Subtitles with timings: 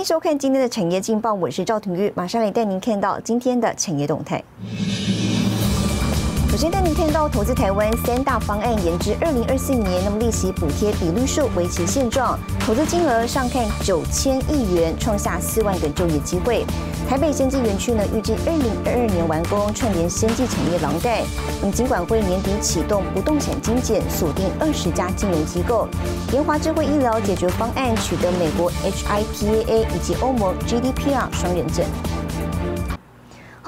[0.00, 4.42] 欢迎收看今天的产业劲报，我是赵廷玉，马上来带您看到今天的产业动态。
[6.60, 16.66] 首先带您看到投资台湾三大方案延至二零二四年，那么利息补贴比率数维持现状，投资金额上看九千亿元，创下四万个就业机会。
[17.08, 21.22] 台北先进园区呢，预计二零二二年完工，串联先进产业廊带。
[21.62, 25.88] 那么尽管会年底启动不动产精简，锁定二十家金融机构，
[26.30, 31.86] 研华智慧医疗解决方案取得美国 HIPAA 以及欧盟 GDPR 双认证。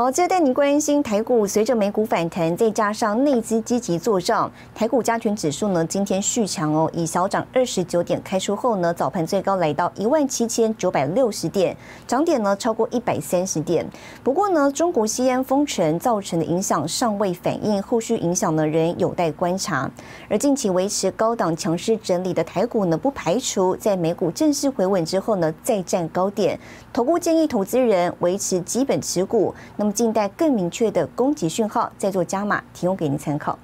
[0.00, 11.76] 好，接着带您关心台股，随着美股反弹，再加上内资积极做账，台股加权指数呢今天续强哦，以小涨二十九点开出后呢，早盘最高来到一万七千九百六十点，
[12.06, 13.86] 涨点呢超过一百三十点。
[14.24, 19.90] 不过呢，中国西安封城造成的影响尚未反映，后续影响呢仍有待观察。
[20.30, 26.58] 而近期维持高档强势整理的台股呢，不排除在美股正式回稳之后呢，再战高点。
[26.90, 29.89] 投顾建议投资人维持基本持股，那么。
[29.92, 33.58] 静待更明确的攻击讯号，再做加码，提供给您参考。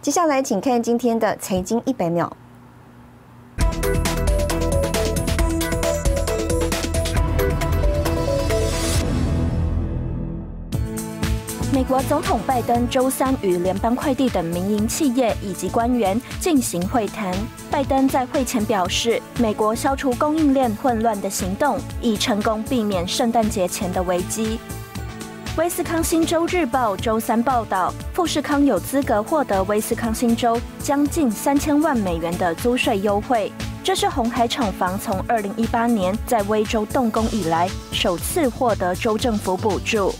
[0.00, 2.36] 接下来，请看今天的财经一百秒。
[11.70, 17.32] 美国总统拜登周三与联邦快递等民营企业以及官员进行会谈。
[17.70, 24.58] 拜登在会前表示，美国消除供应链混乱的行动已成功避免圣诞节前的危机。
[25.58, 40.14] 威斯康星州日报周三报道，富士康有资格获得威斯康星州将近三千万美元的租税优惠，这是红海厂房从二零一八年在威州动工以来首次获得州政府补助。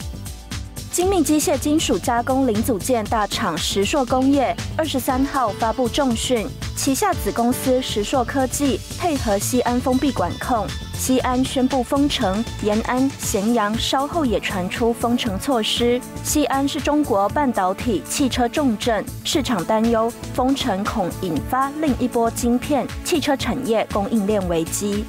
[0.99, 10.67] 精密机械金属加工零组件大厂石硕工业二十三号发布重讯，旗下子公司石硕科技配合西安封闭管控。
[10.95, 16.01] 西安宣布封城，延安、咸阳稍后也传出封城措施。
[16.25, 25.05] 西安是中国半导体、汽车重镇，市场担忧封城恐引发另一波晶片、汽车产业供应链危机。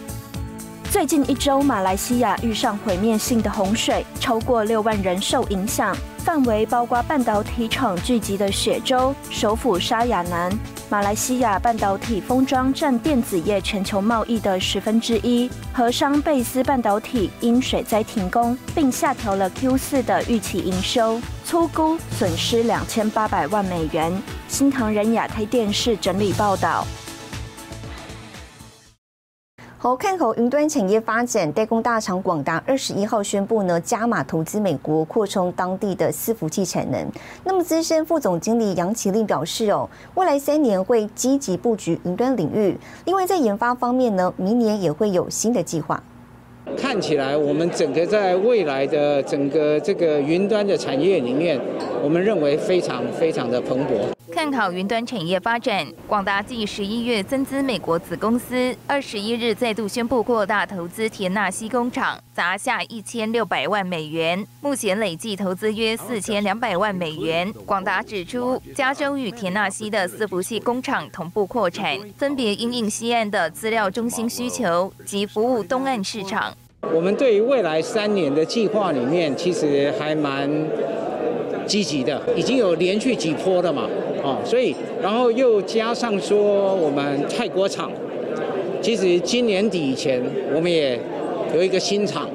[0.92, 10.52] 最近一周，马来西亚遇上毁灭性的洪水，超过六万人受影响，范围包括半导体厂聚集的雪州、首府沙雅南。
[10.90, 15.48] 马来西亚半导体封装占电子业全球贸易的十分之一。
[15.72, 24.12] 和商贝斯半导体因水灾停工，并下调了 Q 四的预期营收，粗估损失两千八百万美元。
[24.48, 26.84] 新唐人亚太电视整理报道。
[29.82, 37.02] 好，看好云端产业发展，代工大厂广达二十一号宣布呢，加码投资美国，扩充当地的伺服器产能。
[37.46, 42.78] 那么，资深副总经理杨启令表示，哦，未来三年会积极布局云端领域。
[43.06, 46.04] 另外，在研发方面呢，明年也会有新的计划。
[46.78, 51.58] 看起来，我们整个在未来的整个这个云端的产业里面，
[52.04, 54.19] 我们认为非常非常的蓬勃。
[54.32, 67.52] 看好云端产业发展，广达继十一月增资美国子公司，二十一日再度宣布扩大投资田纳西工厂，砸下一千六百万美元，目前累计投资约四千两百万美元。
[67.66, 76.56] 广达指出，加州与田纳西的伺服器工厂同步扩产，分别因应西岸的资料中心需求及服务东岸市场。
[76.94, 80.50] 我们对于未来三年的计划里面，其实还蛮
[81.70, 83.88] 积极的，已经有连续几波了嘛，
[84.24, 87.92] 哦，所以然后又加上说我们泰国厂，
[88.82, 90.20] 其实今年底以前
[90.56, 91.00] 我们也
[91.54, 92.28] 有一个新厂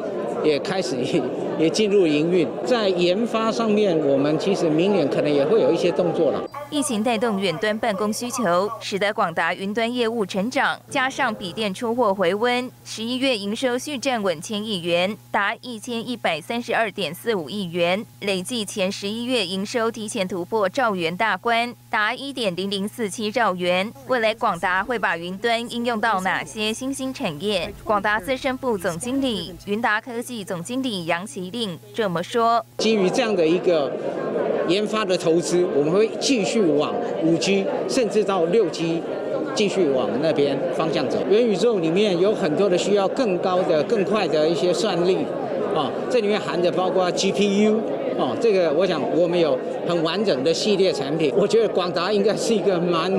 [0.44, 0.94] 也开始
[1.58, 6.40] 也进入营运，在研发上面，我们其实明年可能也会有一些动作了。
[6.74, 23.92] 疫情带动远端办公需求，使得广达云端业务成长，加上笔电出货回温，十一月营收续站稳千亿元，达一千一百三十二点四五亿元，累计前十一月营收提前突破兆元大关，达一点零零四七兆元。
[24.08, 27.72] 未来广达会把云端应用到哪些新兴产业？
[27.84, 33.92] 广达资深部总经理、云达科技总经理杨其令这么说：基于这样的一个。
[34.68, 39.02] 研发的投资，我们会继续往五 G，甚至到六 G，
[39.54, 41.18] 继续往那边方向走。
[41.30, 45.18] 元宇宙里面有很多的需要更高的、更快的一些算力，
[45.74, 47.76] 啊，这里面含的包括 GPU，
[48.16, 51.32] 哦，这个我想我们有很完整的系列产品。
[51.36, 53.12] 我觉得广达应该是一个蛮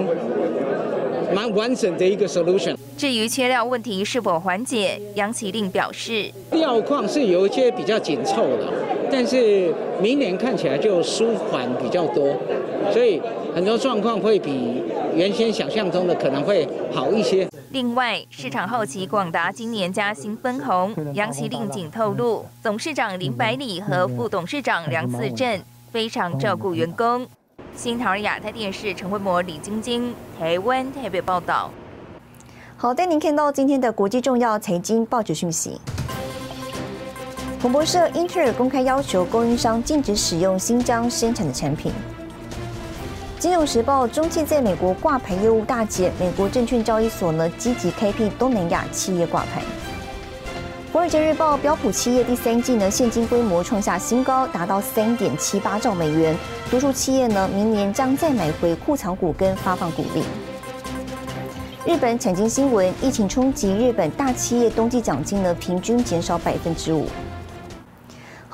[1.34, 2.76] 蛮完整的一个 solution。
[2.98, 8.72] 至于缺料问题是否缓解，杨启令表示，料况是有一些比较紧凑的，
[9.12, 12.36] 但是明年看起来就舒缓比较多，
[12.92, 13.22] 所以
[13.54, 14.84] 很多状况会比
[15.16, 17.48] 原先想象中的可能会好一些。
[17.72, 25.60] 另外，市场好奇广达今年加薪分红， 杨奇令景透露， 董事长林百里和副董事长梁四正
[25.92, 27.26] 非常照顾员工。
[27.76, 31.70] 新唐亚太电视陈慧模、李晶晶，台湾台北报道。
[32.78, 35.80] 好，带您看到今天的国际重要财经报纸讯息。
[37.66, 41.92] 彭博社，英特尔公开要求供应商禁止使用新疆生产的产品。
[43.40, 49.64] 金融时报，中期在美国挂牌业务大减，美国证券交易所呢积极开辟东南亚企业挂牌。
[50.94, 56.38] 华尔街日报，标普企业第三季呢现金规模创下新高，达到三点七八兆美元。
[56.70, 60.22] 多数企业呢明年将再买回库藏股跟发放股利。
[61.84, 67.08] 日本产经新闻，疫情冲击日本大企业冬季奖金呢平均减少百分之五。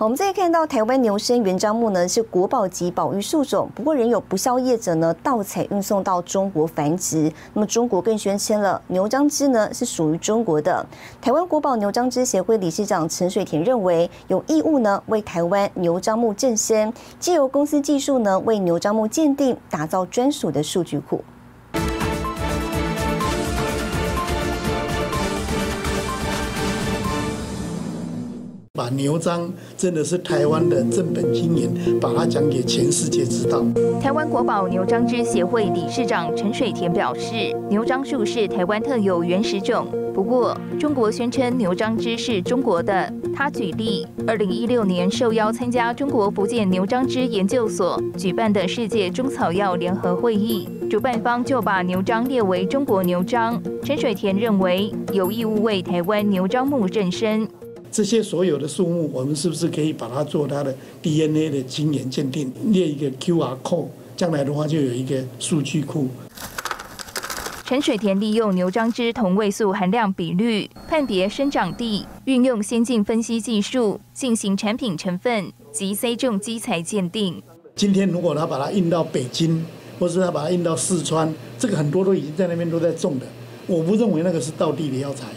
[0.04, 7.32] 我们再看到台湾牛生原樟木呢是国宝级保育树种，不过仍有不肖业者呢盗采运送到中国繁殖。
[7.54, 10.84] 那么中国更宣称了牛樟芝呢是属于中国的。
[11.22, 21.24] 台湾国宝牛樟芝协会理事长陈水田认为有义务呢为台湾牛樟木正身，借由公司技术呢为牛樟木鉴定，打造专属的数据库。
[28.82, 29.48] 把牛樟
[29.78, 33.64] 真的是台湾的正本经营，把它讲给全世界知道。
[34.02, 39.86] 台湾国宝牛樟芝协会理事长陈水田表示，牛樟树是台湾特有原始种，
[40.16, 43.14] 不过中国宣称牛樟芝是中国的。
[43.36, 53.62] 他举例，二零一六年受邀参加中国福建牛樟芝研究所举办的世界中草药联合会议，主办方就把牛樟列为中国牛樟。
[53.84, 57.48] 陈水田认为有义务为台湾牛樟木正身。
[57.92, 66.08] 这些所有的树木，我们是不是可以把它做它的 DNA 的基因鉴定，列一个 QR code，将来的话就有一个数据库。
[67.66, 77.44] 陈水田利用牛樟芝同位素含量比率判别生长地，运用先进分析技术进行产品成分及 C 种基材鉴定。
[77.76, 79.66] 今天如果他把它运到北京，
[80.00, 83.26] 或是他把它运到四川，这个很多都已经在那边都在种的，
[83.68, 85.28] 我不认为那个是道地的药材。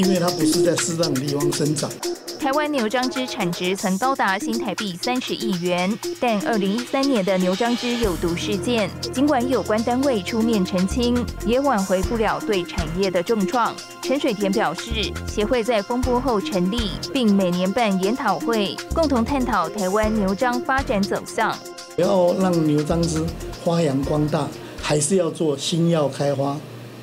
[0.00, 1.90] 因为它不是在适当的地方生长。
[2.38, 11.14] 台湾牛樟芝产值曾高达新台币三十亿元，但二零一三年的牛樟芝有毒事件，尽管有关单位出面澄清，
[11.44, 13.74] 也挽回不了对产业的重创。
[14.00, 21.54] 陈水田表示，协会在风波后成立，并每年办研讨会，共同探讨台湾牛樟发展走向。
[21.98, 23.22] 要让牛樟芝
[23.62, 24.48] 发扬光大，
[24.80, 26.58] 还是要做新药开花？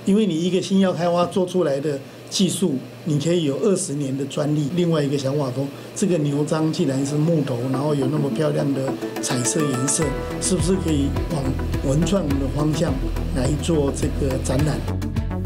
[0.06, 2.00] 因为你一个新药开花做出来的。
[2.30, 2.76] 技术，
[3.06, 4.70] 你可以有二十年的专利。
[4.76, 5.66] 另外一个想法说，
[5.96, 8.82] 这个牛樟既然是木头，然后有那么漂亮的
[9.22, 10.04] 彩色颜色，
[10.42, 11.44] 是不是可以往
[11.86, 12.92] 文创的方向
[13.36, 14.78] 来做这个展览？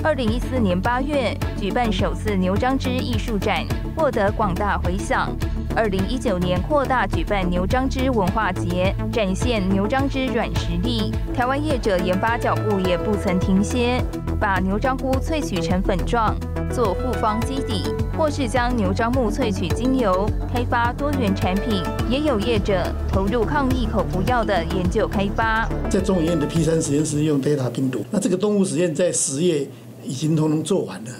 [0.04, 3.64] 二零一四年八月举办首次牛樟芝艺术展，
[3.96, 5.30] 获得广大回响。
[5.74, 11.14] 二零一九年扩大举办牛樟芝文化节，展现牛樟芝软实力。
[11.34, 14.04] 台湾业者研发脚步也不曾停歇，
[14.40, 16.36] 把牛樟菇萃取成粉状。
[16.72, 17.84] 做复方基底，
[18.18, 21.84] 或是将牛樟木萃取精油，开发多元产品。
[22.10, 25.68] 也有业者投入抗疫口服药的研究开发。
[25.90, 29.68] 在中医院的 P 三实验室用 Delta 病毒，那这个动物实验在十月
[30.04, 31.12] 已经通通做完了。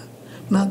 [0.48, 0.68] 那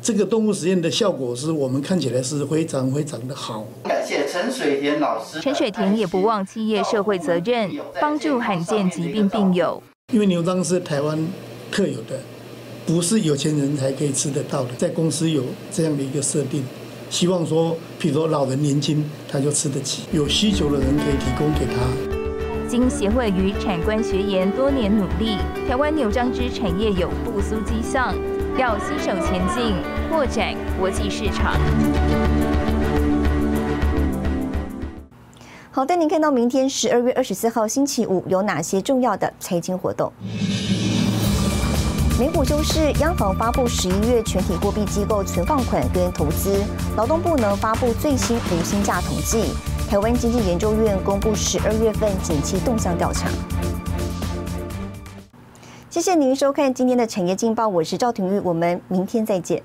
[0.00, 3.66] 这个动物实验的效果是我们看起来是非常非常的好。
[3.84, 5.40] 感谢陈水田老师。
[5.40, 9.82] 陈水田也不忘企业社会责任，帮助罕见疾病病友。
[10.12, 11.26] 因为牛樟是台湾
[11.70, 12.18] 特有的。
[12.86, 16.62] 不是有钱人才可以吃得到的，在公司有这样的一个设定，
[17.08, 21.80] 希望说，譬如说老人年轻他就吃得起，有需求的人可以提供给他。
[22.68, 28.14] 经协会与产官学研多年努力，台湾牛樟芝产业有复苏迹象，
[28.58, 29.74] 要携手前进，
[30.10, 31.58] 扩展国际市场。
[35.70, 40.12] 好，带您看到明天十二月二十四号星期五有哪些重要的财经活动。
[42.16, 46.62] 美股周市，央行发布十一月全体货币机构存放款跟投资。
[46.96, 49.52] 劳动部呢发布最新无薪假统计。
[49.88, 53.28] 台湾经济研究院公布十二月份景气动向调查。
[55.90, 59.60] 谢谢您收看今天的产业劲报，我是赵廷玉，我们明天再见。